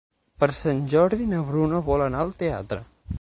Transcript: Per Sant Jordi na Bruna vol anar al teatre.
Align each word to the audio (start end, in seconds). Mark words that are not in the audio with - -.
Per 0.43 0.47
Sant 0.59 0.79
Jordi 0.93 1.27
na 1.33 1.43
Bruna 1.51 1.85
vol 1.91 2.05
anar 2.09 2.25
al 2.25 2.33
teatre. 2.43 2.83